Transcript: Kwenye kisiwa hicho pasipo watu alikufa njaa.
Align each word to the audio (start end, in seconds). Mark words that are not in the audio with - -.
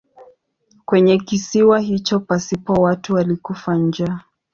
Kwenye 0.85 1.17
kisiwa 1.19 1.79
hicho 1.79 2.19
pasipo 2.19 2.73
watu 2.73 3.17
alikufa 3.17 3.75
njaa. 3.75 4.19